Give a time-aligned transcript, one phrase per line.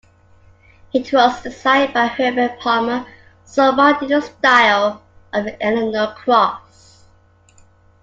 [0.95, 3.05] It was designed by Herbert Palmer
[3.45, 4.99] somewhat in the style
[5.31, 7.03] of an Eleanor cross.